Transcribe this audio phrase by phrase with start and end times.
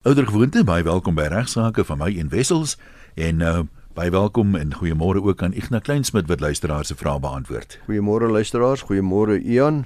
[0.00, 2.78] Ouder gewoonte, baie welkom by regsaake van my en Wessels
[3.20, 3.58] en uh
[3.92, 7.76] baie welkom en goeiemôre ook aan Ignas Kleinsmid wat luisteraars se vrae beantwoord.
[7.84, 9.82] Goeiemôre luisteraars, goeiemôre Ian.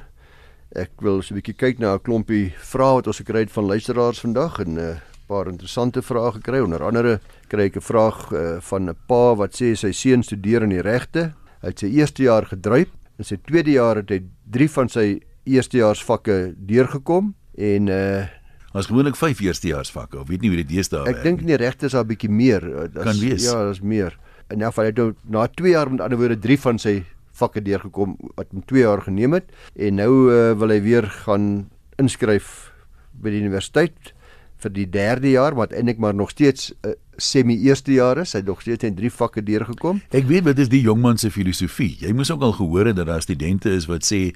[0.70, 3.66] Ek wil so 'n bietjie kyk na 'n klompie vrae wat ons gekry het van
[3.66, 6.60] luisteraars vandag en 'n uh, paar interessante vrae gekry.
[6.60, 10.62] Onder andere kry ek 'n vraag uh, van 'n pa wat sê sy seun studeer
[10.62, 11.34] in die regte.
[11.60, 12.88] Hy het sy eerste jaar gedryf
[13.18, 18.26] en sy tweede jaar het hy 3 van sy eerstejaarsvakke deurgekom en uh
[18.74, 20.18] Ons gewoonlik 5 eerstejaarsvakke.
[20.24, 21.20] Ek weet nie hoe dit deesdae werk nie.
[21.20, 22.62] Ek dink nie regte is daar 'n bietjie meer.
[22.62, 23.44] Eh, das, kan wees.
[23.44, 24.18] Ja, daar's meer.
[24.50, 27.62] In elk geval het hy na 2 jaar met ander woorde 3 van sy vakke
[27.62, 29.44] deurgekom wat hom 2 jaar geneem het
[29.74, 32.72] en nou uh, wil hy weer gaan inskryf
[33.12, 34.14] by die universiteit
[34.62, 38.32] vir die derde jaar wat eintlik maar nog steeds uh, semi eerste jaar is.
[38.32, 40.02] Hy het nog steeds in 3 vakke deurgekom.
[40.10, 41.96] Ek weet wat is die jongman se filosofie.
[42.00, 44.32] Jy moes ook al gehoor het dat daar studente is wat sê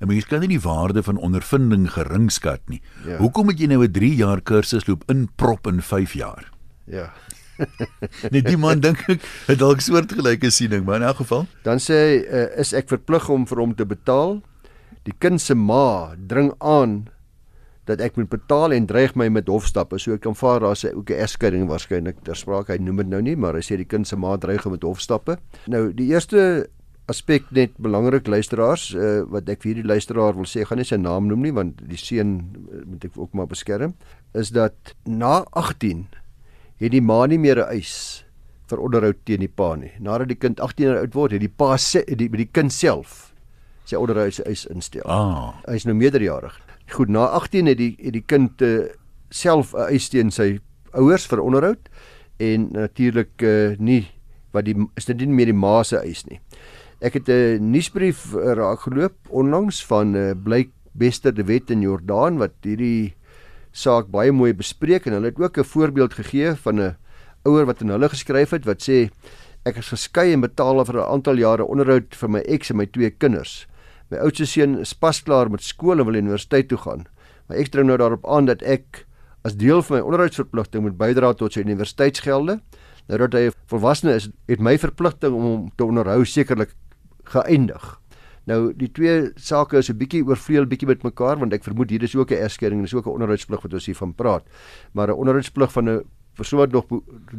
[0.00, 2.80] 'n mens kan nie die waarde van ondervinding geringskat nie.
[3.06, 3.18] Ja.
[3.20, 6.50] Hoekom het jy nou 'n 3 jaar kursus loop in prop in 5 jaar?
[6.84, 7.12] Ja.
[8.32, 11.94] nee, die man dink ek het dalk soortgelyke siening, maar in elk geval, dan sê
[11.94, 14.40] hy uh, is ek verplig om vir hom te betaal.
[15.04, 17.08] Die kind se ma dring aan
[17.88, 19.98] dat ek moet betaal en dreig my met hofstappe.
[19.98, 22.72] So ek kan vaar daar sê ook 'n egskeiding waarskynlik ter sprake.
[22.72, 24.82] Hy noem dit nou nie, maar hy sê die kind se ma dreig hom met
[24.82, 25.38] hofstappe.
[25.66, 26.68] Nou die eerste
[27.10, 30.98] aspek net belangrik luisteraars uh, wat ek vir hierdie luisteraar wil sê, gaan nie sy
[31.00, 32.36] naam noem nie want die seun
[32.70, 33.94] uh, moet ek ook maar beskerm,
[34.38, 36.06] is dat na 18
[36.80, 38.24] het die ma nie meer 'n eis
[38.70, 39.90] vir onderhoud teen die pa nie.
[39.98, 43.34] Nadat die kind 18 jaar oud word, het die pa sê die die kind self
[43.84, 45.06] sy onderhoud se eis instel.
[45.10, 45.58] Ah.
[45.66, 46.54] Hy is nou meerderjarig.
[46.90, 48.86] Goed, na 18 het die het die kind uh,
[49.30, 50.60] self 'n eis teen sy
[50.94, 51.90] ouers vir onderhoud
[52.38, 54.06] en natuurlik uh, nie
[54.52, 56.40] wat die is dit nie meer die ma se eis nie.
[57.00, 62.52] Ek het 'n nuusbrief raakgeloop onlangs van uh, blyk Bester de Wet in Jordaan wat
[62.60, 63.14] hierdie
[63.72, 66.96] saak baie mooi bespreek en hulle het ook 'n voorbeeld gegee van 'n
[67.48, 69.08] ouer wat aan hulle geskryf het wat sê
[69.64, 72.86] ek is geskei en betaal vir 'n aantal jare onderhoud vir my eks en my
[72.86, 73.66] twee kinders.
[74.10, 77.06] My oudste seun is pas klaar met skool en wil universiteit toe gaan.
[77.48, 79.06] My eks dring nou daarop aan dat ek
[79.42, 82.60] as deel van my onderhoudsverpligting moet bydra tot sy universiteitsgelde.
[83.08, 86.74] Nou dat hy volwasse is, het my verpligting om hom te onderhou sekerlik
[87.34, 88.00] geëindig.
[88.48, 92.02] Nou die twee sake is 'n bietjie oorvleuel bietjie met mekaar want ek vermoed hier
[92.02, 94.44] is ook 'n egskeiding en dis ook 'n onderhoudsplig wat ons hier van praat.
[94.92, 96.04] Maar 'n onderhoudsplig van 'n
[96.34, 96.86] persoon wat nog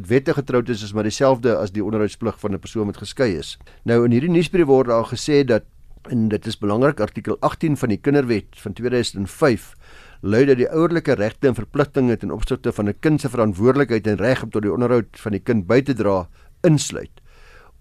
[0.06, 3.58] wettig getroud is is maar dieselfde as die onderhoudsplig van 'n persoon wat geskei is.
[3.84, 5.62] Nou in hierdie nuusbrief word daar gesê dat
[6.10, 9.74] en dit is belangrik artikel 18 van die Kinderwet van 2005
[10.20, 14.16] lui dat die ouerlike regte en verpligtinge ten opsigte van 'n kind se verantwoordelikheid en
[14.16, 16.28] reg om tot die onderhoud van die kind by te dra
[16.62, 17.21] insluit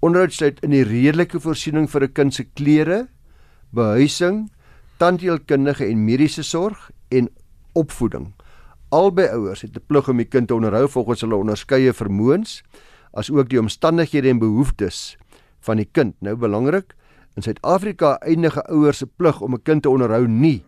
[0.02, 3.08] onderhoud sluit in die redelike voorsiening vir 'n kind se klere,
[3.72, 4.50] behuising,
[4.98, 7.30] tandheelkundige en mediese sorg en
[7.74, 8.34] opvoeding.
[8.90, 12.64] Albei ouers het 'n plig om die kind te onderhou volgens hulle onderskeie vermoëns,
[13.14, 15.18] asook die omstandighede en behoeftes
[15.60, 16.16] van die kind.
[16.20, 16.96] Nou belangrik,
[17.36, 20.64] in Suid-Afrika eindige ouers se plig om 'n kind te onderhou nie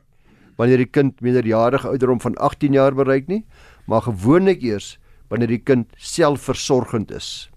[0.56, 3.46] wanneer die kind minderjarige ouderdom van 18 jaar bereik nie,
[3.86, 7.53] maar gewoonlik eers wanneer die kind selfversorgend is.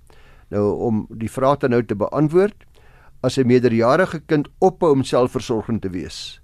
[0.49, 2.65] Nou om die vraag dan nou te beantwoord,
[3.21, 6.41] as 'n meerderjarige kind ophou om selfversorgend te wees,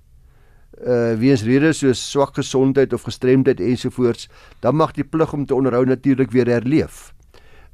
[0.87, 4.29] uh weens redes soos swak gesondheid of gestremdheid ensovoorts,
[4.61, 7.13] dan mag die plig om te onderhou natuurlik weer herleef.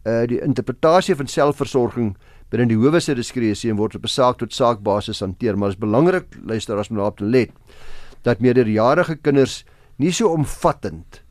[0.04, 2.16] Uh die interpretasie van selfversorging
[2.50, 5.78] binne die howe se diskresie word op 'n saak tot saak basis hanteer, maar dit
[5.78, 7.50] is belangrik luister as men daarop let
[8.22, 9.64] dat meerderjarige kinders
[9.96, 11.22] nie so omvattend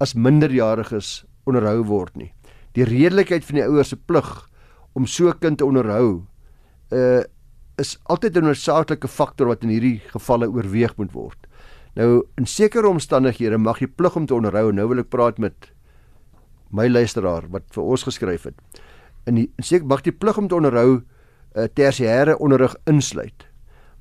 [0.00, 2.32] as minderjariges onderhou word nie
[2.76, 4.48] die redelikheid van die ouers se plig
[4.94, 6.22] om so 'n kind te onderhou
[6.92, 7.22] uh
[7.78, 11.46] is altyd 'n noodsaaklike faktor wat in hierdie gevalle oorweeg moet word.
[11.94, 14.72] Nou in sekere omstandighede mag jy plig om te onderhou.
[14.72, 15.72] Nou wil ek praat met
[16.70, 18.54] my luisteraar wat vir ons geskryf het.
[19.26, 21.02] In die in seker mag jy plig om te onderhou
[21.56, 23.46] uh, tersiêre onderrig insluit.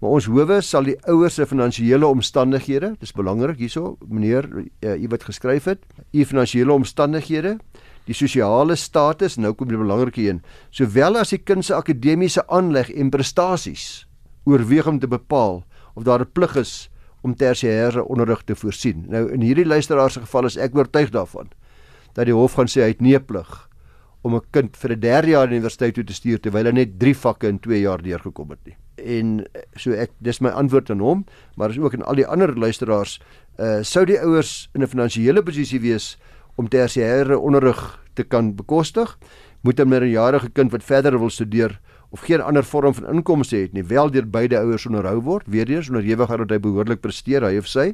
[0.01, 5.07] Maar ons howe sal die ouers se finansiële omstandighede, dis belangrik hierso, meneer, uh, u
[5.11, 7.59] wat geskryf het, u finansiële omstandighede
[8.05, 12.89] die sosiale status, nou kom die belangrike een, sowel as die kind se akademiese aanleg
[12.89, 14.05] en prestasies
[14.49, 15.63] oorweeg om te bepaal
[15.95, 16.89] of daar 'n plig is
[17.21, 19.05] om tersiêre onderrig te voorsien.
[19.07, 21.51] Nou in hierdie luisteraar se geval is ek oortuig daarvan
[22.13, 23.69] dat die hof gaan sê hy het nie 'n plig
[24.21, 27.15] om 'n kind vir 'n derde jaar universiteit toe te stuur terwyl hy net 3
[27.15, 28.75] vakke in 2 jaar deurgekom het nie.
[28.97, 29.45] En
[29.75, 31.25] so ek dis my antwoord aan hom,
[31.55, 33.19] maar is ook aan al die ander luisteraars,
[33.59, 36.17] uh sou die ouers in 'n finansiële posisie wees
[36.55, 39.17] om tersiêre onderrig te kan bekostig,
[39.61, 43.73] moet 'n minderjarige kind wat verder wil studeer of geen ander vorm van inkomste het
[43.73, 47.57] nie, wel deur beide ouers onderhou word, weer eens onderhewig dat hy behoorlik presteer hy
[47.57, 47.93] of sy,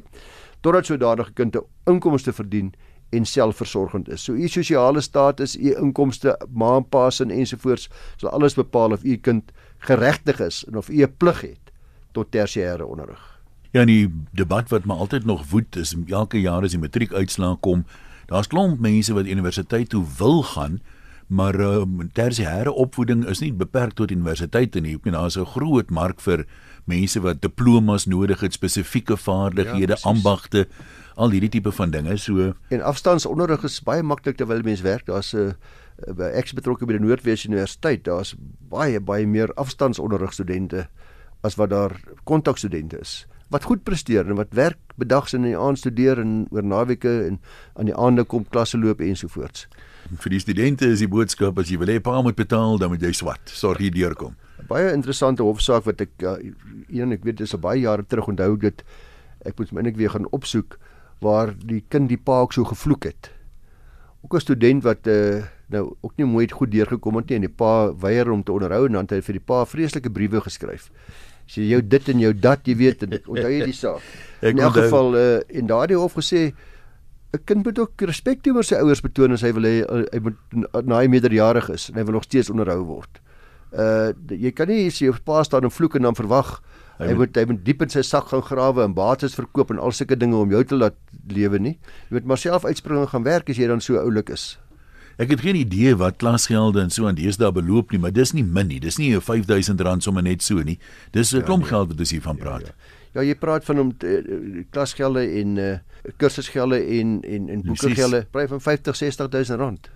[0.60, 2.74] totdat sodanige kind 'n inkomste verdien
[3.10, 4.24] en selfversorgend is.
[4.24, 9.04] So u sosiale status, u inkomste, ma en pa se ensovoorts sal alles bepaal of
[9.04, 11.72] u kind geregtig is en of u 'n plig het
[12.12, 13.40] tot tersiêre onderrig.
[13.70, 17.84] Ja, die debat wat maar altyd nog woed is, elke jaar as die matriekuitslae kom,
[18.28, 20.80] daar's klomp mense wat universiteit toe wil gaan,
[21.28, 21.84] maar uh,
[22.16, 24.96] tersiêre opvoeding is nie beperk tot universiteite nie.
[24.96, 26.46] Ek meen daar's 'n groot mark vir
[26.88, 30.66] mense wat diplomas nodig het, spesifieke vaardighede, ja, ambagte,
[31.16, 32.16] al hierdie tipe van dinge.
[32.16, 35.06] So en afstandsonderrig is baie maklik terwyl mense werk.
[35.06, 35.54] Daar's 'n
[36.18, 38.04] uh, ek is betrokke by die Noordwes Universiteit.
[38.04, 38.34] Daar's
[38.70, 40.88] baie baie meer afstandsonderrig studente
[41.42, 45.80] as wat daar kontakstudente is wat goed presteer en wat werk bedags in die aand
[45.80, 47.38] studeer en oor naweke en
[47.80, 49.66] aan die aande kom klasse loop ensovoorts.
[50.08, 53.04] Vir die studente is die boodskap as jy wil hê pa moet betaal dan moet
[53.04, 53.52] jy swat.
[53.52, 54.36] Sorg hier deurkom.
[54.68, 56.26] Baie interessante hofsaak wat ek
[56.88, 58.84] een ek weet dis al baie jare terug onthou dit
[59.46, 60.78] ek moet my net weer gaan opsoek
[61.24, 63.30] waar die kind die pa ook so gevloek het.
[64.22, 67.56] Ook 'n student wat uh, nou ook nie mooi goed deurgekom het nie en die
[67.56, 70.90] pa weier om te onderhou en dan het hy vir die pa vreeslike briewe geskryf
[71.48, 74.04] sê jou dit en jou dat, jy weet, onthou jy die saak.
[74.46, 76.52] In elk geval uh, en daardie hof gesê
[77.32, 80.20] 'n kind moet ook respek teenoor sy ouers betoon as hy wil hê uh, hy
[80.24, 83.20] moet na hy meerderjarig is en hy wil nog steeds onderhou word.
[83.72, 86.54] Uh jy kan nie sê jou pa staan en vloek en dan verwag
[86.98, 89.92] hy moet hy moet diep in sy sak gaan grawe en bates verkoop en al
[89.92, 90.96] sulke dinge om jou te laat
[91.28, 91.76] lewe nie.
[92.08, 94.56] Jy moet maar self uitspring en gaan werk as jy dan so oulik is.
[95.18, 98.44] Ek het geen idee wat klasgelde en so aan deesdae beloop nie, maar dis nie
[98.46, 98.78] min nie.
[98.78, 100.78] Dis nie 'n R5000 sommer net so nie.
[101.10, 101.70] Dis 'n ja, klomp nee.
[101.70, 102.60] geld wat ons hier van ja, praat.
[102.60, 103.20] Ja, ja.
[103.20, 105.78] ja, jy praat van om uh, klasgelde en uh,
[106.16, 109.90] kursusgelde en en en boekgelde, prys van 50 60000 rand.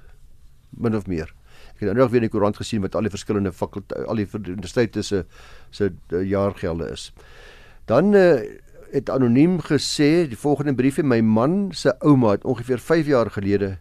[0.70, 1.34] Min of meer.
[1.74, 4.16] Ek het nou nog weer in die koerant gesien wat al die verskillende fakulteite al
[4.16, 5.24] die universiteite se
[5.70, 7.12] se jaargelde is.
[7.84, 8.42] Dan uh,
[8.90, 13.78] het anoniem gesê die volgende briefie my man se ouma het ongeveer 5 jaar gelede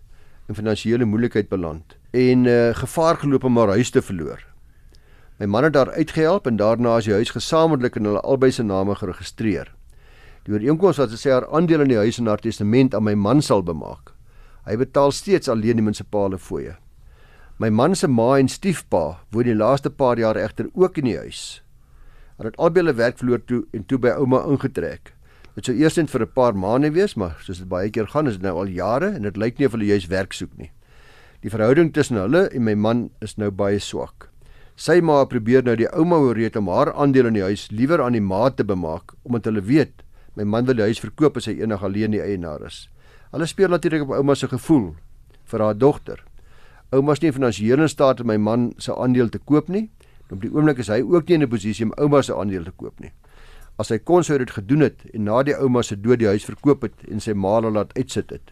[0.51, 4.43] in finansiële moeilikheid beland en uh, gevaar geloop om haar huis te verloor.
[5.39, 8.63] My man het daar uitgehelp en daarna is die huis gesamentlik in hulle albei se
[8.63, 9.71] name geregistreer.
[10.45, 13.41] Die ooreenkoms wat sê haar aandeel in die huis en haar testament aan my man
[13.41, 14.11] sal bemaak.
[14.67, 16.75] Hy betaal steeds alleen die munisipale fooie.
[17.61, 21.17] My man se ma en stiefpa woon die laaste paar jaar egter ook in die
[21.17, 21.61] huis.
[22.37, 25.13] Hulle het albei hulle werk verloor toe en toe by ouma ingetrek.
[25.51, 28.27] Dit sou eers net vir 'n paar maande wees, maar soos dit baie keer gaan,
[28.27, 30.71] is dit nou al jare en dit lyk nie of hulle juis werk soek nie.
[31.41, 34.29] Die verhouding tussen hulle en my man is nou baie swak.
[34.77, 38.13] Sy ma probeer nou die ouma ooreed om haar aandeel in die huis liewer aan
[38.13, 40.03] die ma te bemaak omdat hulle weet
[40.35, 42.89] my man wil die huis verkoop as hy eendag alleen die eienaar is.
[43.31, 44.95] Hulle speel natuurlik op ouma se gevoel
[45.45, 46.23] vir haar dogter.
[46.93, 49.89] Ouma is nie finansiëel in staat om my man se aandeel te koop nie.
[50.31, 52.71] Op die oomblik is hy ook nie in 'n posisie om ouma se aandeel te
[52.71, 53.11] koop nie
[53.77, 56.45] as hy kon sou dit gedoen het en na die ouma se dood die huis
[56.45, 58.51] verkoop het en sy ma laat uitsit het.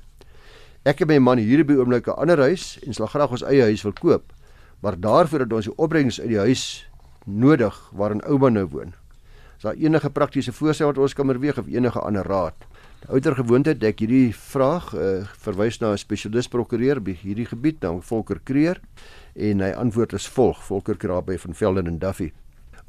[0.86, 3.64] Ek en my man hier by oomblik 'n ander huis en sal graag ons eie
[3.64, 4.34] huis wil koop,
[4.82, 6.88] maar daarvoor het ons die opbrengs uit die huis
[7.26, 8.94] nodig waarin ouma nou woon.
[9.58, 12.56] Is daar enige praktiese voorstel wat ons kan oorweeg of enige ander raad?
[13.08, 17.82] Ouer gewoonte het ek hierdie vraag uh, verwys na 'n spesialis prokureur by hierdie gebied,
[17.82, 18.80] naam Volker Kreer,
[19.36, 22.32] en hy antwoord is volg: Volker Kraap by van Velden en Duffy.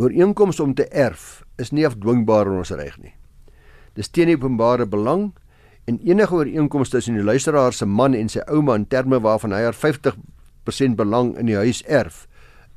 [0.00, 3.12] Ooreenkomste om te erf is nie afdwingbaar in ons reg nie.
[3.98, 5.26] Dis teen die openbare belang
[5.90, 9.60] en enige ooreenkomste tussen die luisteraar se man en sy ouma in terme waarvan hy
[9.66, 12.24] haar 50% belang in die huis erf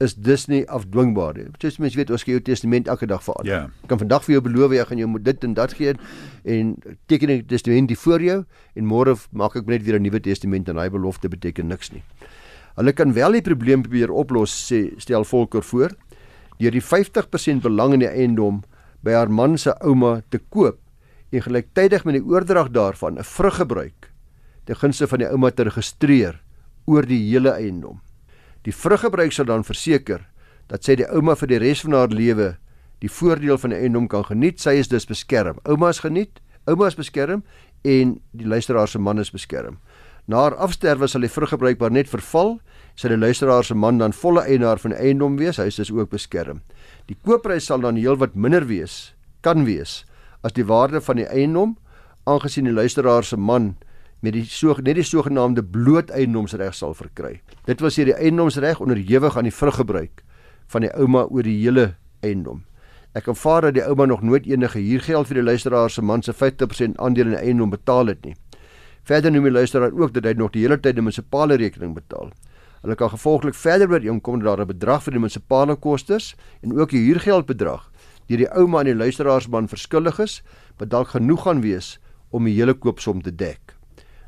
[0.03, 1.47] is dus nie afdwingbaar nie.
[1.63, 3.47] Jy mens weet ons gee jou testament elke dag al.
[3.47, 3.62] Ja.
[3.86, 5.95] Ek kan vandag vir jou beloof jy gaan jou moet dit en dat gee
[6.43, 6.75] en
[7.07, 8.39] teken die testament voor jou
[8.75, 12.03] en môre maak ek net weer 'n nuwe testament en daai belofte beteken niks nie.
[12.75, 15.91] Hulle kan wel die probleem probeer oplos sê stel Volker voor
[16.63, 18.63] deur die 50% belang in die eiendom
[19.03, 20.79] by haar man se ouma te koop
[21.34, 24.12] en gelyktydig met die oordrag daarvan 'n vruggebruik
[24.65, 26.39] ten gunste van die ouma te registreer
[26.86, 28.01] oor die hele eiendom.
[28.63, 30.24] Die vruggebruik sal dan verseker
[30.67, 32.55] dat sy die ouma vir die res van haar lewe
[33.03, 34.62] die voordeel van die eiendom kan geniet.
[34.63, 35.60] Sy is dus beskerm.
[35.67, 37.43] Ouma is geniet, ouma is beskerm
[37.84, 39.77] en die luisteraar se man is beskerm.
[40.25, 42.62] Na haar afsterwe sal die vruggebruik maar net verval,
[42.95, 45.57] sal die luisteraar se man dan volle eienaar van die eiendom wees.
[45.57, 46.62] Hy is ook beskerm.
[47.09, 50.03] Die koopprys sal dan heelwat minder wees, kan wees,
[50.43, 51.77] as die waarde van die eiendom,
[52.29, 53.73] aangesien die luisteraar se man
[54.23, 57.41] met die so net die sogenaamde bloot eiendomsreg sal verkry.
[57.67, 60.23] Dit was hier die eiendomsreg onderhewig aan die vruggebruik
[60.71, 61.89] van die ouma oor die hele
[62.23, 62.63] eiendom.
[63.13, 66.33] Ek aanvaar dat die ouma nog nooit enige huurgeld vir die luisteraar se man se
[66.33, 68.38] 50% aandeel in die eiendom betaal het nie.
[69.03, 72.31] Verder noem die luisteraar ook dat hy nog die hele tyd 'n munisipale rekening betaal.
[72.83, 76.89] Hulle kan gevolglik verder ooreenkom dat daar 'n bedrag vir die munisipale kostes en ook
[76.89, 77.91] die huurgeldbedrag
[78.27, 80.43] deur die ouma aan die luisteraarsman verskuldig is,
[80.77, 81.99] wat dalk genoeg gaan wees
[82.31, 83.75] om die hele koopsom te dek.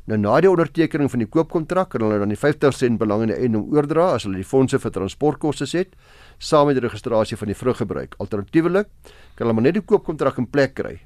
[0.06, 3.36] Nou na die ondertekening van die koopkontrak kan hulle dan die 50% belang in die
[3.36, 5.96] eiendom oordra as hulle die fondse vir transportkoste het
[6.38, 8.14] saam met die registrasie van die vruggebruik.
[8.18, 8.88] Alternatiefelik
[9.34, 11.00] kan hulle maar net die koopkontrak in plek kry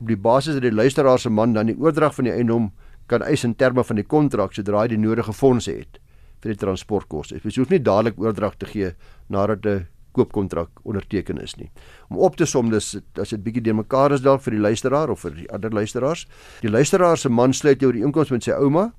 [0.00, 2.72] op die basis dat die luisteraar se man dan die oordrag van die eiendom
[3.06, 6.00] kan eis in terme van die kontrak sodra hy die nodige fondse het
[6.46, 7.40] vir die transportkoste.
[7.42, 8.94] Jy hoef nie dadelik oordrag te gee
[9.28, 9.86] nadat 'n
[10.16, 11.70] koopkontrak onderteken is nie.
[12.08, 15.20] Om op te som dis as dit bietjie deurmekaar is dalk vir die luisteraar of
[15.20, 16.26] vir die ander luisteraars.
[16.62, 18.92] Die luisteraar se man sluit oor die inkomste met sy ouma,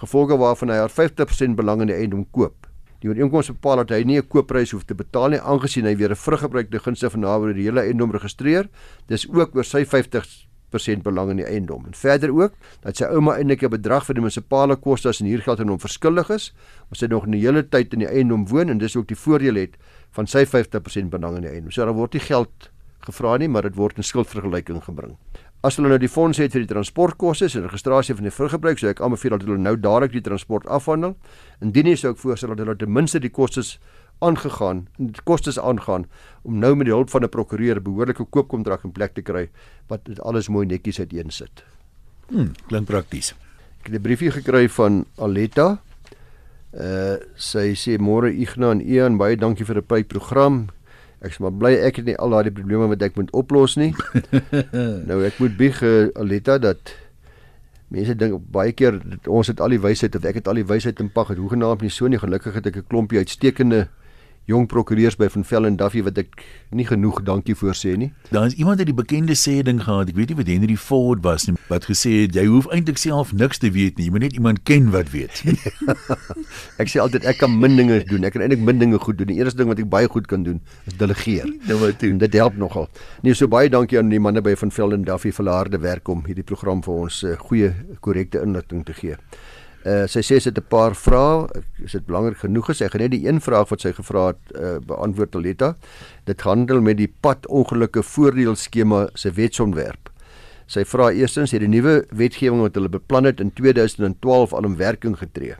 [0.00, 2.66] gevolge waarvan hy haar 50% belang in die eiendom koop.
[3.00, 6.10] Die ooreenkoms bepaal dat hy nie 'n koopprys hoef te betaal nie aangesien hy weer
[6.10, 8.68] 'n vruggebruikte gunste van naby die hele eiendom registreer.
[9.06, 11.86] Dis ook oor sy 50% belang in die eiendom.
[11.86, 15.60] En verder ook dat sy ouma eintlik 'n bedrag vir die munisipale kostes en huurgeld
[15.60, 16.54] aan hom verskuldig is,
[16.84, 19.54] omdat sy nog 'n hele tyd in die eiendom woon en dis ook die voordeel
[19.54, 19.76] het
[20.12, 21.70] van sy 50% belang in die eiendom.
[21.70, 22.70] So daar word nie geld
[23.00, 25.16] gevra nie, maar dit word in skuldvergelyking gebring.
[25.66, 28.90] As hulle nou die fondse het vir die transportkoste en registrasie van die vruggebruik, sou
[28.92, 31.16] ek aanbeveel dat hulle nou dadelik die transport afhandel.
[31.64, 33.78] Indien nie sou ek voorstel dat hulle ten minste die kostes
[34.18, 36.06] aangegaan, die kostes aangaan
[36.42, 39.48] om nou met die hulp van 'n prokureur 'n behoorlike koopkontrak in plek te kry
[39.88, 41.64] wat dit alles mooi netjies uiteensit.
[42.28, 43.34] Hm, klink prakties.
[43.80, 45.80] Ek het 'n briefie gekry van Aletta.
[46.72, 50.68] Uh sy sê môre Ignas en Ian, baie dankie vir 'n baie program.
[51.20, 53.94] Ek is maar bly ek het nie al daai probleme wat ek moet oplos nie.
[55.08, 56.94] nou ek moet bieg uh, Alita dat
[57.88, 58.98] mense dink baie keer
[59.30, 61.82] ons het al die wysheid of ek het al die wysheid in pak het hoegenaamd
[61.86, 63.88] nie so nie gelukkig het ek 'n klompie uitstekende
[64.46, 66.42] jong prokureurs by van Vel en Duffy wat ek
[66.76, 68.10] nie genoeg dankie voor sê nie.
[68.30, 70.10] Daar is iemand wat die bekende sê ding gehad.
[70.12, 73.32] Ek weet nie wat Henry Ford was nie, wat gesê het jy hoef eintlik self
[73.34, 74.06] niks te weet nie.
[74.06, 75.42] Jy moet net iemand ken wat weet.
[76.82, 78.26] ek sê altyd ek kan min dinge doen.
[78.28, 79.30] Ek kan eintlik min dinge goed doen.
[79.32, 81.50] Die enigste ding wat ek baie goed kan doen is delegeer.
[81.66, 82.20] Nou wat doen?
[82.22, 82.86] Dit help nogal.
[83.26, 85.80] Nee, so baie dankie aan die manne by van Vel en Duffy vir hulle harde
[85.82, 87.72] werk om hierdie program vir ons uh, goeie
[88.04, 89.16] korrekte inligting te gee.
[89.86, 91.46] Uh, sy sê sy het 'n paar vrae.
[91.84, 94.78] Is dit belangrik genoeg as ek net die een vraag wat sy gevra het uh,
[94.82, 95.76] beantwoord Aletta?
[96.24, 100.10] Dit handel met die padongelukke voordeelskema se wetsontwerp.
[100.66, 104.76] Sy vra eerstens het die nuwe wetgewing wat hulle beplan het in 2012 al in
[104.76, 105.54] werking getree.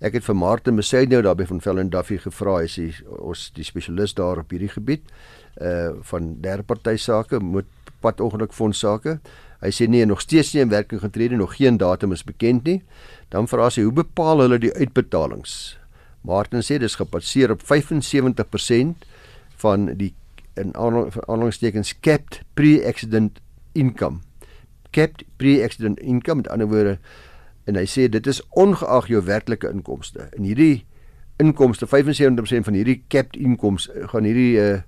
[0.00, 4.14] Ek het vir Martin nou daarby van Vellen Duffy gevra, hy sê ons die spesialis
[4.14, 5.02] daar op hierdie gebied
[5.60, 7.66] uh van derde party sake, moet
[8.00, 9.18] padongelukfonds sake.
[9.62, 12.68] Hy sê nee, nog steeds nie in werking getree nie, nog geen datum is bekend
[12.68, 12.78] nie.
[13.34, 15.76] Dan vra sy hoe bepaal hulle die uitbetalings?
[16.26, 19.06] Martin sê dis gebaseer op 75%
[19.62, 20.12] van die
[20.58, 23.38] in aanhalingstekens capped pre-accident
[23.78, 24.20] income.
[24.90, 26.98] Capped pre-accident income met ander woorde
[27.68, 30.30] en hy sê dit is ongeag jou werklike inkomste.
[30.38, 30.86] En hierdie
[31.38, 34.80] inkomste 75% van hierdie capped inkomste gaan hierdie uh,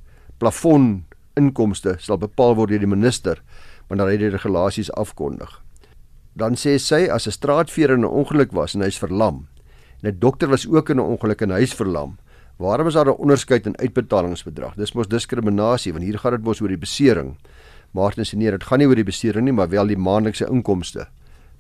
[0.43, 1.05] plafon
[1.39, 3.43] inkomste sal bepaal word deur die minister
[3.91, 5.59] wanneer hy die regulasies afkondig.
[6.39, 9.49] Dan sê sy as 'n straatveer in 'n ongeluk was en hy's verlam
[10.03, 12.19] en 'n dokter was ook in 'n ongeluk en hy's verlam,
[12.57, 14.75] waarom is daar 'n onderskeid in uitbetalingsbedrag?
[14.77, 17.37] Dis mos diskriminasie want hier gaan dit mos oor die besering.
[17.93, 21.09] Martin sê nee, dit gaan nie oor die besering nie, maar wel die maandelikse inkomste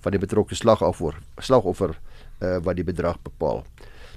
[0.00, 1.98] van die betrokke slagoffer, slagoffer
[2.40, 3.64] uh, wat die bedrag bepaal.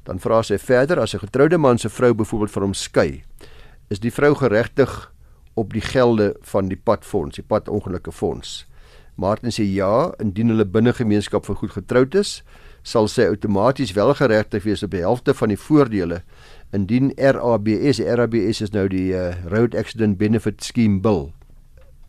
[0.04, 3.24] Dan vra sy verder as 'n getroude man se vrou byvoorbeeld van hom skei,
[3.90, 5.13] is die vrou geregtig
[5.54, 8.64] op die gelde van die padfonds, die padongelukke fonds.
[9.16, 12.42] Martin sê ja, indien hulle binne gemeenskap vir goed getroud is,
[12.84, 16.24] sal sy outomaties wel geregtig wees op die helfte van die voordele
[16.74, 21.30] indien RABS, RABS is nou die uh, Road Accident Benefit Scheme Bill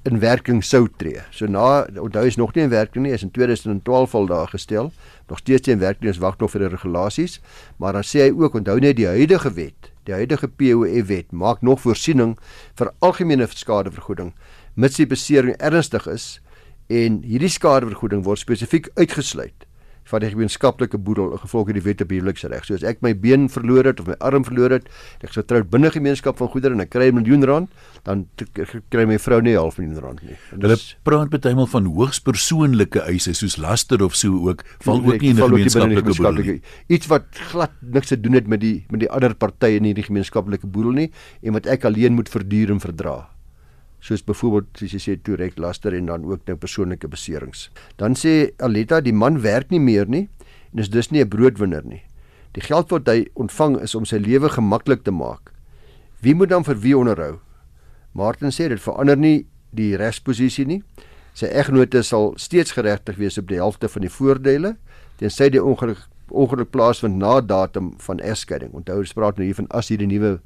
[0.08, 1.20] in werking sou tree.
[1.32, 4.90] So na onthou is nog nie in werking nie, is in 2012 al daar gestel.
[5.28, 7.38] Nog steeds in werking, ons wag nog vir die regulasies,
[7.80, 11.62] maar dan sê hy ook onthou net die huidige wet Die huidige POF wet maak
[11.62, 12.34] nog voorsiening
[12.76, 14.34] vir algemene skadevergoeding
[14.76, 16.26] mits die besering ernstig is
[16.92, 19.64] en hierdie skadevergoeding word spesifiek uitgesluit
[20.10, 22.64] van die gemeenskaplike boedel gevolg van die wet op huweliksreg.
[22.66, 24.88] So as ek my been verloor het of my arm verloor het,
[25.24, 27.70] ek sou trou binne gemeenskap van goedere en ek kry 'n miljoen rand,
[28.04, 28.26] dan
[28.90, 30.36] kry my vrou nie half miljoen rand nie.
[30.52, 35.20] Dus, Hulle praat bytelmal van hoogs persoonlike eise soos laster of so ook val ook
[35.20, 36.60] nie in die gemeenskaplike boedel.
[36.88, 40.04] Iets wat glad niks te doen het met die met die ander partye in hierdie
[40.04, 41.10] gemeenskaplike boedel nie
[41.42, 43.33] en wat ek alleen moet verduur en verdra
[44.04, 47.70] soos byvoorbeeld soos jy sê direk laster en dan ook nou persoonlike beserings.
[47.96, 50.28] Dan sê Aletta die man werk nie meer nie
[50.72, 52.02] en is dus nie 'n broodwinner nie.
[52.52, 55.52] Die geld wat hy ontvang is om sy lewe gemaklik te maak.
[56.20, 57.40] Wie moet dan vir wie onderhou?
[58.12, 60.82] Martin sê dit verander nie die regsposisie nie.
[61.34, 64.76] Sy eggenote sal steeds geregtig wees op die helfte van die voordele
[65.18, 68.72] tensy die ongeluk ongeluk plaasvind na datum van egskeiding.
[68.72, 70.40] Onthou, ons praat nou hier van as hierdie nuwe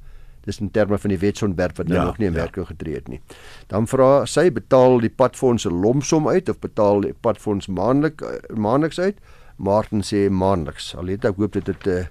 [0.44, 2.40] dis in terme van die wetsontwerp wat nou ja, nog nie in ja.
[2.40, 3.20] werking getree het nie.
[3.66, 8.22] Dan vra sy betaal die padfonds 'n lomsom uit of betaal die padfonds maandelik
[8.54, 9.16] maandeliks uit?
[9.56, 10.94] Martin sê maandeliks.
[10.96, 12.06] Aleta, ek hoop dit het uh,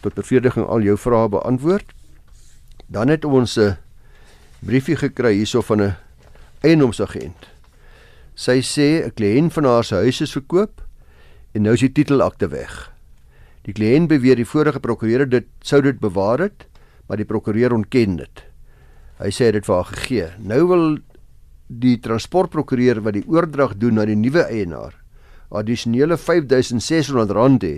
[0.00, 1.92] tot bevrediging al jou vrae beantwoord.
[2.86, 3.74] Dan het ons 'n uh,
[4.60, 5.96] briefie gekry hierso van 'n
[6.60, 7.48] eiendomsagent.
[8.34, 10.82] Sy sê 'n kliënt van haar se huis is verkoop
[11.52, 12.92] en nou is die titelakte weg.
[13.62, 16.67] Die kliënt beweer die vorige prokureur dit sou dit bewaar het,
[17.08, 18.44] maar die prokureur ontken dit.
[19.18, 20.26] Hy sê dit vir haar gegee.
[20.38, 20.98] Nou wil
[21.68, 24.94] die transportprokureur wat die oordrag doen na die nuwe eienaar
[25.48, 27.76] addisionele R5600 hê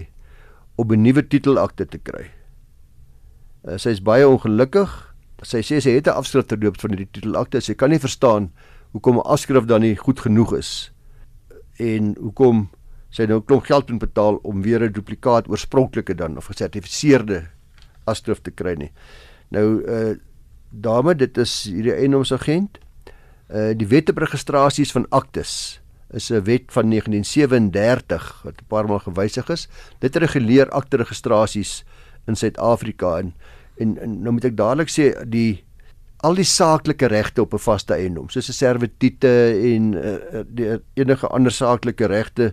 [0.77, 2.31] om 'n nuwe titelakte te kry.
[3.65, 4.91] Uh, sy is baie ongelukkig
[5.43, 7.61] sy sê sy het 'n afskrif terloop van die titelakte.
[7.61, 8.51] Sy kan nie verstaan
[8.93, 10.93] hoekom 'n afskrif dan nie goed genoeg is
[11.79, 12.69] en hoekom
[13.11, 17.49] sy nou klomp geld moet betaal om weer 'n duplikaat oorspronklike dan of gesertifiseerde
[18.11, 18.91] afskrif te kry nie.
[19.55, 20.17] Nou uh
[20.71, 22.79] dame, dit is hierdie eiendomsagent.
[23.51, 25.81] Uh die wet op registrasies van aktes
[26.15, 29.69] is 'n wet van 1937 wat 'n paar maal gewysig is.
[29.99, 31.85] Dit reguleer akte registrasies
[32.27, 33.35] in Suid-Afrika en
[33.81, 35.65] en, en nou moet ek dadelik sê die
[36.27, 39.33] al die saaklike regte op 'n vaste eiendom soos 'n servitute
[39.75, 42.53] en uh, die enige ander saaklike regte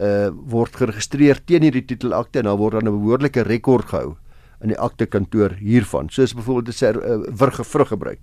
[0.00, 4.16] uh, word geregistreer teen hierdie titelakte en dan word dan 'n behoorlike rekord gehou
[4.60, 6.08] in die akte kantoor hiervan.
[6.08, 8.20] Soos byvoorbeeld 'n uh, vrug vrug gebruik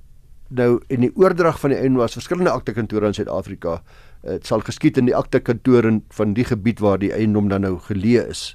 [0.53, 3.79] nou in die oordrag van die eiendom was verskillende akte kantore in Suid-Afrika
[4.23, 7.65] dit uh, sal geskied in die akte kantore van die gebied waar die eiendom dan
[7.65, 8.53] nou geleë is.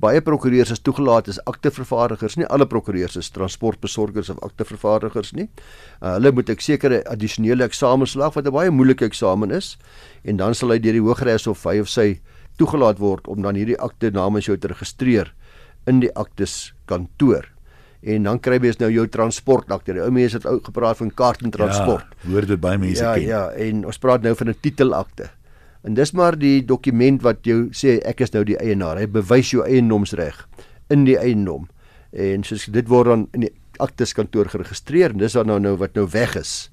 [0.00, 5.50] Baie prokureurs is toegelaat as aktevervaardigers, nie alle prokureurs is transportbesorgers of aktevervaardigers nie.
[6.00, 9.76] Uh, hulle moet 'n sekere addisionele eksamen slaag wat 'n baie moeilike eksamen is
[10.24, 12.20] en dan sal hy deur die Hooggeregshof hy of sy
[12.56, 15.34] toegelaat word om dan hierdie akte namens jou te registreer
[15.86, 17.48] in die aktes kantoor.
[18.00, 19.92] En dan kry jy nou jou transportakte.
[19.92, 22.14] Die ou mense het ou gepraat van kaart en transport.
[22.22, 23.26] Ja, hoor dit baie mense ja, ken.
[23.26, 25.30] Ja, ja, en ons praat nou van 'n titelakte.
[25.82, 28.98] En dis maar die dokument wat jou sê ek is nou die eienaar.
[28.98, 30.48] Hy bewys jou eiendomsreg
[30.88, 31.68] in die eiendom.
[32.12, 35.76] En soos dit word dan in die aktes kantoor geregistreer en dis dan nou nou
[35.76, 36.70] wat nou weg is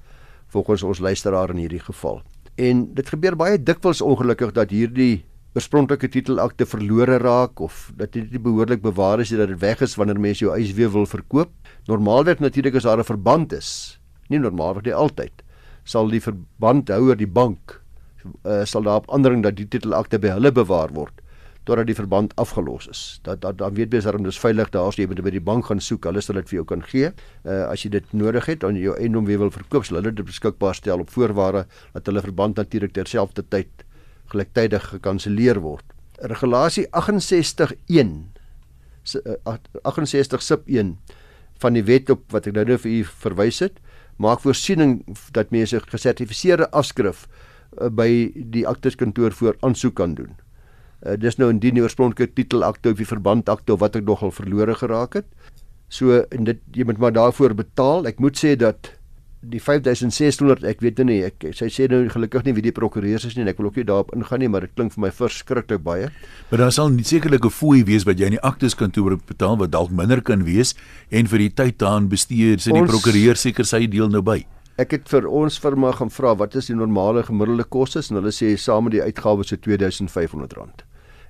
[0.52, 2.22] volgens ons luisteraar in hierdie geval.
[2.56, 5.24] En dit gebeur baie dikwels ongelukkig dat hierdie
[5.56, 9.96] oorspronklike titelakte verlore raak of dat dit nie behoorlik bewaar is dat dit weg is
[9.96, 11.50] wanneer mense jou eis weer wil verkoop.
[11.88, 15.42] Normaalweg natuurlik as daar 'n verband is, nie normaalweg nie altyd,
[15.84, 17.80] sal die verbandhouer die bank
[18.44, 21.24] uh, sal daar op aandring dat die titelakte by hulle bewaar word
[21.68, 23.00] totdat die verband afgelos is.
[23.22, 25.66] Dat dat dan weet beser om dis veilig daar as jy moet by die bank
[25.68, 27.10] gaan soek, hulle sal dit vir jou kan gee.
[27.44, 30.24] Uh as jy dit nodig het dan jou eiendom weer wil verkoop, sal hulle dit
[30.24, 33.84] beskikbaar stel op voorwaarde dat hulle verband natuurlik terselfdertyd
[34.32, 35.84] gelyktydig gekanselleer word.
[36.18, 38.26] Regulasie 681
[39.82, 40.98] 68 sub 1
[41.62, 43.78] van die wet op wat ek nou nou vir u verwys het,
[44.18, 45.00] maak voorsiening
[45.34, 50.34] dat mense gesertifiseerde afskrif uh, by die akteskantoor voor aansoek kan doen.
[51.06, 54.74] Uh, dis nou indien die oorspronklike titelakte of die verbandakte of wat ek nogal verlore
[54.78, 55.28] geraak het.
[55.88, 58.06] So en dit jy moet maar daarvoor betaal.
[58.10, 58.92] Ek moet sê dat
[59.40, 63.36] die 5600 ek weet nie ek sy sê nou gelukkig nie wie die prokureurs is
[63.36, 65.84] nie en ek wil ook nie daarop ingaan nie maar dit klink vir my verskriklik
[65.86, 66.08] baie.
[66.50, 69.90] Maar daar sal sekerlik 'n fooi wees wat jy in die akteskantoor betaal wat dalk
[69.90, 70.74] minder kan wees
[71.10, 74.44] en vir die tyd daarin bestee sien die prokureur seker sy deel nou by.
[74.78, 78.30] Ek het vir ons firma gaan vra wat is die normale gemiddelde kostes en hulle
[78.30, 80.82] sê saam met die uitgawes so R2500.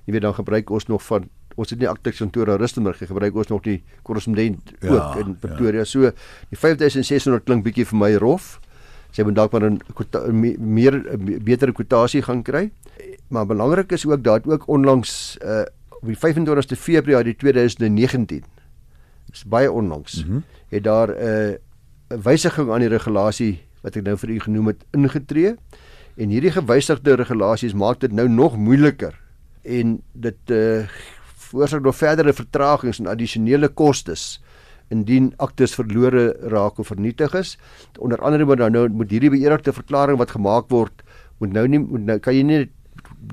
[0.05, 3.35] Jy weet dan gebruik ons nog van ons het nie aktief kantoor in Rustenburg gebruik
[3.35, 5.37] ons nog die korrespondent ja, ook in ja.
[5.43, 5.83] Pretoria.
[5.83, 5.85] Ja.
[5.85, 6.11] So
[6.51, 8.57] die 5600 klink bietjie vir my rof.
[9.11, 9.79] Sy moet dalk maar 'n
[10.59, 11.01] meer
[11.43, 12.69] beter kwotasie gaan kry.
[13.29, 15.65] Maar belangrik is ook dat ook onlangs uh
[15.99, 18.43] op die 25ste Februarie 2019
[19.33, 20.43] is baie onlangs mm -hmm.
[20.69, 21.57] het daar 'n
[22.09, 25.55] uh, wysiging aan die regulasie wat ek nou vir u genoem het ingetree.
[26.15, 29.19] En hierdie gewysigde regulasies maak dit nou nog moeiliker
[29.61, 30.87] en dit uh
[31.49, 34.39] veroorsaak nog verdere vertragings en addisionele kostes
[34.89, 37.57] indien aktes verlore raak of vernietig is.
[37.99, 41.05] Onder andere moet nou moet hierdie beëdigde verklaring wat gemaak word
[41.39, 42.65] moet nou nie moet nou kan jy nie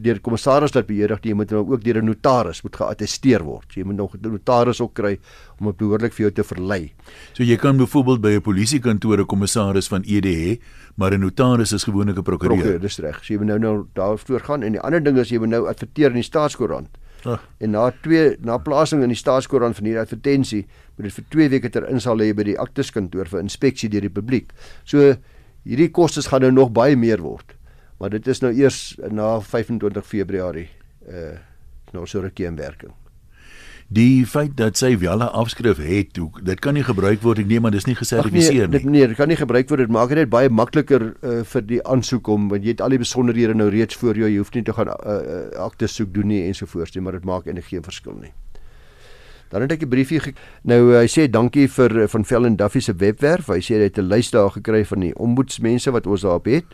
[0.02, 3.74] deur kommissaris laat beëdig jy moet nou ook deur 'n notaris moet geattesteer word.
[3.74, 5.18] Jy moet nog 'n notaris ook kry
[5.60, 6.92] om dit behoorlik vir jou te verlei.
[7.32, 10.60] So jy kan byvoorbeeld by 'n polisiekantoor 'n kommissaris van ED hê,
[10.96, 12.56] maar 'n notaris is gewoonlik 'n prokureur.
[12.56, 13.24] Prokureur, dis reg.
[13.24, 15.68] So jy moet nou nou daarvoor gaan en die ander ding is jy moet nou
[15.68, 16.88] adverteer in die staatskoerant.
[17.26, 17.40] Ah.
[17.60, 20.62] En na twee na plasing in die staatskoerant van hierdie advertensie
[20.96, 24.12] moet dit vir 2 weke ter insal lê by die akteskantoor vir inspeksie deur die
[24.12, 24.52] publiek.
[24.84, 25.16] So
[25.66, 27.56] hierdie kostes gaan nou nog baie meer word
[27.98, 30.68] maar dit is nou eers na 25 Februarie
[31.08, 31.36] uh
[31.94, 32.90] nou so rukkie in werking.
[33.86, 37.70] Die feit dat sy wel 'n afskrif het, dit kan nie gebruik word nie, maar
[37.70, 38.90] dis nie gesertifiseer nee, nie.
[38.90, 39.80] Nee, dit kan nie gebruik word.
[39.80, 42.98] Dit maak dit baie makliker uh, vir die aansoek om want jy het al die
[42.98, 44.28] besonderhede nou reeds voor jou.
[44.28, 47.24] Jy hoef nie te gaan uh, uh, akte soek doen nie ensovoorts nie, maar dit
[47.24, 48.32] maak eintlik geen verskil nie.
[49.50, 52.92] Dan het ek 'n briefie ge nou hy sê dankie vir van Vellen Duffy se
[52.92, 53.46] webwerf.
[53.46, 56.64] Hy sê hy het 'n lys daar gekry van die ombudsmense wat ons daarop het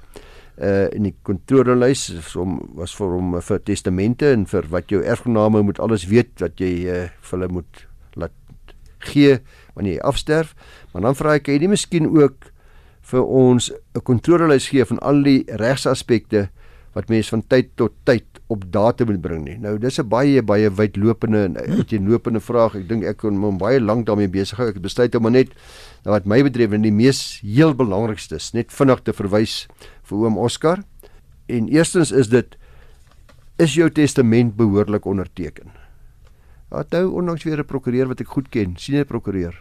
[0.60, 5.62] uh in die kontrolelys som was vir hom vir testamente en vir wat jou erfgename
[5.62, 8.36] moet alles weet wat jy uh vir hulle moet laat
[9.02, 9.38] gee
[9.74, 10.54] wanneer jy afsterf.
[10.92, 12.52] Maar dan vra ek jy nie miskien ook
[13.02, 16.50] vir ons 'n kontrolelys gee van al die regsaspekte
[16.92, 19.56] wat mense van tyd tot tyd op datum moet bring nie.
[19.58, 22.76] Nou dis 'n baie baie wydlopende en uiteenlopende vraag.
[22.76, 24.68] Ek dink ek kon hom baie lank daarmee besig hou.
[24.68, 25.48] Ek besluit om net
[26.04, 29.68] nou wat my betref en die mees heel belangrikste is net vinnig te verwys
[30.02, 30.84] vir oom Oscar.
[31.48, 32.56] En eerstens is dit
[33.58, 35.70] is jou testament behoorlik onderteken.
[36.68, 39.54] Wat nou onlangs weer 'n prokureur wat ek goed ken, 'n prokureur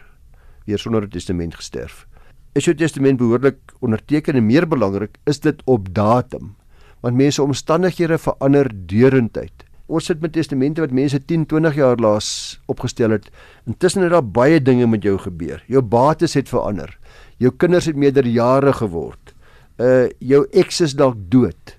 [0.66, 2.06] weer sonder 'n testament gesterf.
[2.54, 6.56] Is jou testament behoorlik onderteken en meer belangrik, is dit op datum?
[7.02, 9.66] Want mense omstandighede verander deurentyd.
[9.92, 13.28] Ons sit met testamente wat mense 10, 20 jaar laas opgestel het.
[13.66, 15.60] Intussen het daar baie dinge met jou gebeur.
[15.68, 16.94] Jou bates het verander.
[17.42, 19.34] Jou kinders het meerderjare geword
[19.80, 21.78] uh jou ex is dalk dood.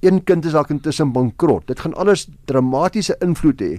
[0.00, 1.66] Een kind is dalk intussen bankrot.
[1.66, 3.72] Dit gaan alles dramatiese invloed hê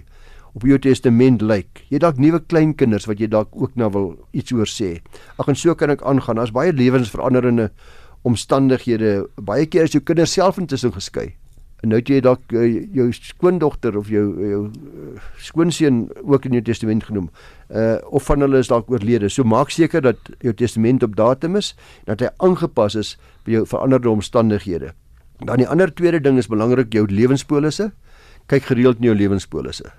[0.56, 1.84] op jou testament lyk.
[1.91, 4.98] Jy dalk nuwe kleinkinders wat jy dalk ook nou wil iets oor sê.
[5.39, 6.39] Ag en so kan ek aangaan.
[6.39, 7.71] Daar's baie lewensveranderende
[8.26, 9.26] omstandighede.
[9.42, 11.34] Baie keer is jou kinders self intussen geskei.
[11.84, 12.64] En nou het jy dalk uh,
[12.96, 17.28] jou skoondogter of jou jou uh, skoonseun ook in jou testament genoem.
[17.70, 19.30] Uh of van hulle is dalk oorlede.
[19.30, 21.74] So maak seker dat jou testament op datum is
[22.06, 24.94] en dat hy aangepas is by jou veranderde omstandighede.
[25.44, 27.92] Dan die ander tweede ding is belangrik jou lewenspolisse.
[28.50, 29.92] Kyk gereeld na jou lewenspolisse.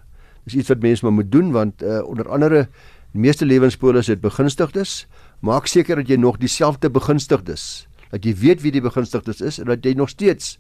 [0.47, 2.67] Dis iets wat mense maar moet doen want uh onder andere
[3.12, 5.05] die meeste lewenspolisse het begunstigdes.
[5.45, 9.70] Maak seker dat jy nog dieselfde begunstigdes, dat jy weet wie die begunstigdes is en
[9.70, 10.57] dat jy nog steeds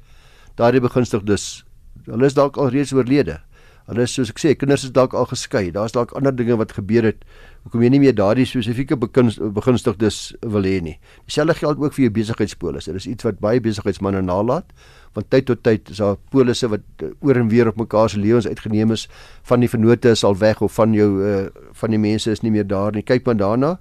[0.60, 1.64] daardie begunstigdes
[2.06, 3.40] hulle is dalk al reeds oorlede.
[3.86, 5.68] Hulle is soos ek sê, kinders is dalk al geskei.
[5.74, 7.20] Daar's dalk ander dinge wat gebeur het.
[7.66, 10.96] Hoekom jy nie meer daardie spesifieke begunstigdes wil hê nie.
[11.28, 12.90] Dieselfde geld ook vir jou besigheidspolisse.
[12.94, 14.74] Dit is iets wat baie besigheidsmense nalat.
[15.14, 18.18] Van tyd tot tyd is daar polisse wat eh, oor en weer op mekaar se
[18.18, 19.06] lewens uitgeneem is.
[19.46, 21.38] Van die vennote is al weg of van jou uh,
[21.78, 23.06] van die mense is nie meer daar nie.
[23.06, 23.76] Kyk maar daarna.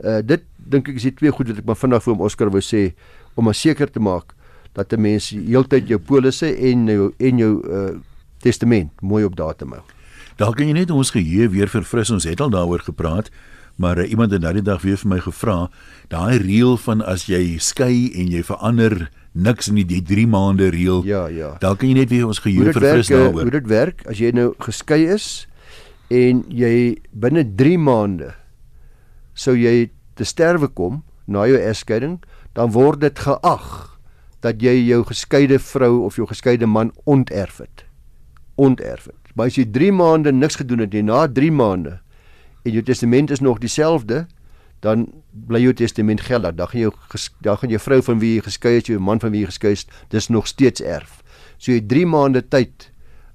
[0.00, 2.48] Uh, dit dink ek is die twee goed wat ek maar vinnig vir hom Oscar
[2.50, 2.90] wou sê
[3.34, 4.34] om maar seker te maak
[4.72, 7.98] dat 'n mens heeltyd jou polisse en jou en jou uh,
[8.38, 9.82] testament mooi op datum hou.
[10.36, 12.10] Dalk kan jy net ons geheue weer verfris.
[12.10, 13.30] Ons het al daaroor gepraat,
[13.76, 15.70] maar uh, iemand het daardie dag weer vir my gevra,
[16.08, 21.04] daai reël van as jy skei en jy verander niks in die 3 maande reël.
[21.04, 21.56] Ja, ja.
[21.60, 23.42] Dalk kan jy net weer ons geheue verfris werk, daaroor.
[23.42, 25.46] Hoe dit werk as jy nou geskei is
[26.08, 28.34] en jy binne 3 maande
[29.34, 32.18] sou jy te sterwe kom na jou egskeiding,
[32.52, 33.68] dan word dit geag
[34.40, 37.84] dat jy jou geskeide vrou of jou geskeide man onterf het.
[38.56, 39.32] Onterf het.
[39.34, 41.98] Maar as jy 3 maande niks gedoen het nie, na 3 maande
[42.64, 44.26] en jou testament is nog dieselfde,
[44.84, 45.06] dan
[45.48, 46.48] bly jou testament geld.
[46.56, 46.92] Dan gaan jou
[47.44, 49.72] dan gaan jou vrou van wie jy geskei is, jou man van wie jy geskei
[49.76, 51.20] is, dis nog steeds erf.
[51.58, 52.88] So jy 3 maande tyd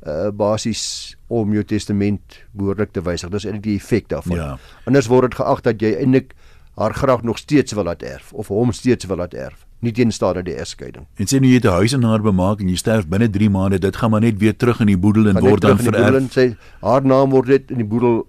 [0.06, 3.32] uh basies om jou testament behoorlik te wysig.
[3.34, 4.38] Dis eintlik die effek daarvan.
[4.38, 4.50] Ja.
[4.86, 6.36] Anders word dit geag dat jy eintlik
[6.76, 10.44] haar graag nog steeds wil laat erf of hom steeds wil laat erf nie teenstaande
[10.46, 11.06] die egskeiding.
[11.20, 13.50] En sê nou jy het 'n huis en haar bemaak en jy sterf binne 3
[13.50, 16.16] maande, dit gaan maar net weer terug in die boedel en word dan vererf.
[16.16, 18.28] En sê haar naam word net in die boedel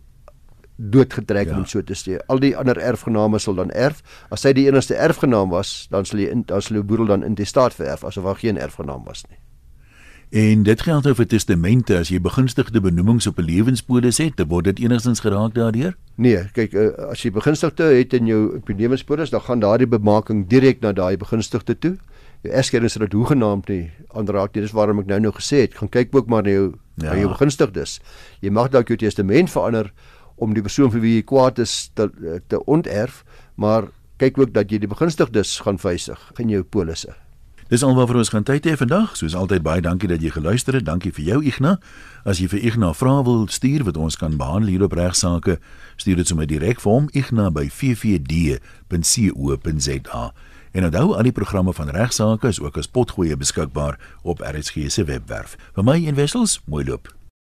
[0.77, 1.57] doodgetrek ja.
[1.57, 2.19] om so te sê.
[2.29, 4.03] Al die ander erfgename sal dan erf.
[4.31, 7.25] As sy die enigste erfgenaam was, dan sal jy in dan sal die boedel dan
[7.25, 9.39] in die staat vererf asof daar geen erfgenaam was nie.
[10.31, 14.65] En dit geld ook vir testamente as jy begunstigde benoemings op 'n lewenspolis het, word
[14.65, 15.95] dit enigstens geraak daardeur?
[16.15, 20.81] Nee, kyk uh, as jy begunstigde het in jou lewenspolis, dan gaan daardie bemaking direk
[20.81, 21.97] na daai begunstigde toe.
[22.43, 24.63] Jou egskeiding sal dit hoegenaamd nie aanraak nie.
[24.63, 27.13] Dis waarom ek nou nou gesê het, gaan kyk ook maar na jou ja.
[27.13, 28.01] na jou begunstigdes.
[28.41, 29.93] Jy mag dalk jou testament verander
[30.37, 32.11] om die persoon vir wie jy kwaad is te
[32.49, 37.15] te onterf, maar kyk ook dat jy die begunstigdes gaan wysig in jou polisse.
[37.69, 39.17] Dis alwaar ons gaan tyd hê vandag.
[39.19, 40.87] Soos altyd baie dankie dat jy geluister het.
[40.87, 41.83] Dankie vir jou Igna.
[42.23, 45.59] As jy vir Igna vrae wil stuur wat ons kan behandel hier op regsaake,
[45.99, 48.63] stuur dit sommer direk vir hom Igna by ffd.co.za.
[50.77, 55.03] En onthou al die programme van regsaake is ook as potgoeie beskikbaar op RSG se
[55.11, 55.59] webwerf.
[55.75, 57.16] Vir my en Wessels, mooi loop.